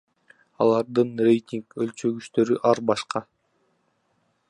Алардын 0.65 1.11
рейтинг 1.27 1.77
өлчөгүчтөрү 1.85 2.61
ар 2.73 2.85
башка. 2.93 3.27